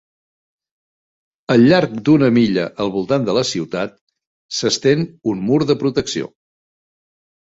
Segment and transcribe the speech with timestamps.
[1.55, 3.93] Al llarg d'una milla al voltant de la ciutat,
[4.61, 6.31] s'estén un mur de protecció.